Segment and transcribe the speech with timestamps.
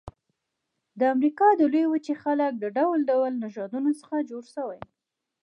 [0.99, 4.79] د امریکا د لویې وچې خلک د ډول ډول نژادونو څخه جوړ شوي.